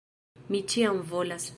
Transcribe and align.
Mi 0.55 0.61
ĉiam 0.75 1.03
volas! 1.15 1.49